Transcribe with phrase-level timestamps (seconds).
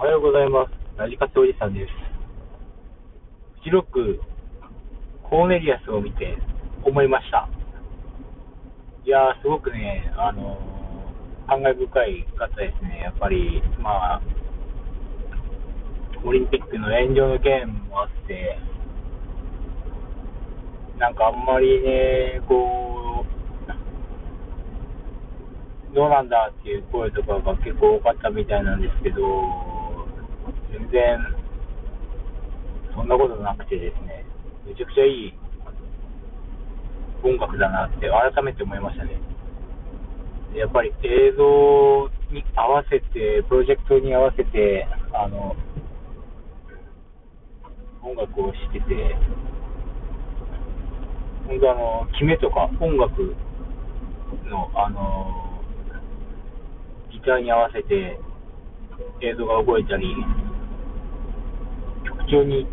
[0.00, 0.72] おはようございます。
[0.96, 1.92] ラジカツおじさんです。
[3.60, 4.18] フジロック、
[5.28, 6.38] コーネリアスを見て
[6.82, 7.50] 思いました。
[9.04, 13.02] いやー、すごくね、あのー、感慨深い方ですね。
[13.04, 14.22] やっぱり、まあ、
[16.24, 18.58] オリンピックの炎上の件もあって、
[20.96, 23.26] なんかあんまりね、こ
[25.92, 29.69] う、どうなんだっていう声とかが結構多かったみたいなんですけど、
[30.72, 31.18] 全然、
[32.94, 34.24] そんなことなくてですね、
[34.66, 35.34] めちゃくちゃいい
[37.22, 39.20] 音楽だなって改めて思いましたね。
[40.54, 45.54] やっぱり映像に合わせて、プロジェクトに合わせて、あの、
[48.02, 49.16] 音楽をしてて、
[51.46, 53.36] 本当あの、決めとか音楽
[54.48, 55.62] の、あの、
[57.12, 58.18] ギターに合わせて
[59.20, 60.14] 映像が動いたり、
[62.04, 62.66] 曲調に、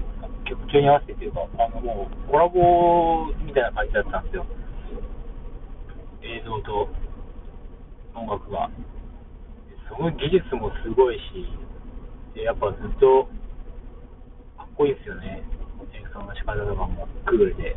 [0.46, 4.46] 曲調に合わせてというか、あのもうコラボみたいな感じだったんですよ。
[6.24, 6.90] 映像と
[8.16, 8.70] 音楽が。
[9.90, 11.48] その技術もすごいし、
[12.36, 13.28] でやっぱずっと
[14.58, 15.44] かっこいいですよね。
[15.94, 17.76] 演奏の仕方とかもクールで。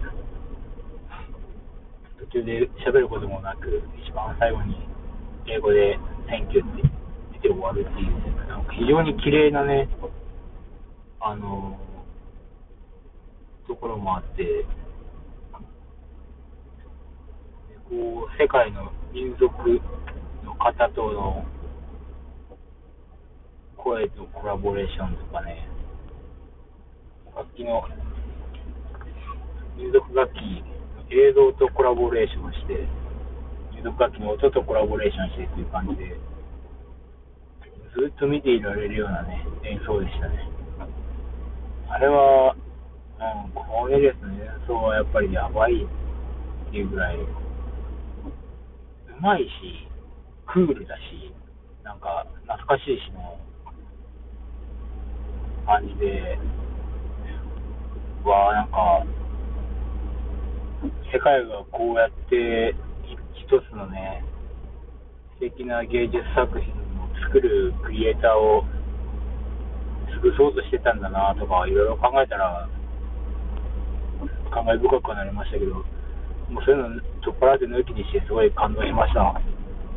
[2.19, 4.77] 途中で喋ることもなく、一番最後に
[5.47, 7.00] 英語で Thank you って言って
[7.49, 9.89] 終わるっていう、なんか非常に綺麗なね、
[11.21, 11.79] あの
[13.67, 14.65] ところもあって、
[17.89, 19.51] こう、世界の民族
[20.45, 21.45] の方との
[23.77, 25.69] 声とコラボレーションとかね、
[27.35, 27.83] 楽器の、
[29.77, 30.71] 民族楽器の、
[31.11, 32.87] 映像とコラボレーションして、
[33.75, 36.17] 民族楽器の音とコラボレーションしてっていう感じで、
[37.97, 40.49] ずっと見ていられるようなね、演奏でしたね。
[41.89, 47.27] あれは、うん、これですね、演奏はやっぱりやばいっていうぐらい、う
[49.21, 49.49] まいし、
[50.47, 51.35] クールだし、
[51.83, 53.39] なんか懐かしいしの
[55.67, 56.39] 感じで、
[58.25, 59.05] わあなんか、
[61.13, 62.75] 世界がこうやって
[63.35, 64.25] 一つのね、
[65.35, 66.80] 素敵な芸術作品
[67.31, 68.67] 作るクリエイターを
[70.19, 72.69] 潰そうとしてたんだなとか、いろいろ考えたら、
[74.51, 75.75] 感慨深くなりましたけど、
[76.51, 79.41] もうそういうの取っ払って抜きにして、すごい感動しました。